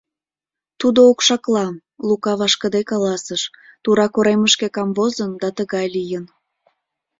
[0.79, 1.67] —Тудо окшакла,—
[2.07, 3.41] Лука вашкыде каласыш,—
[3.83, 6.25] тура коремышке камвозын да тыгай лийын.